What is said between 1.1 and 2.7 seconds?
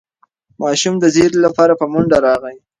زېري لپاره په منډه راغی.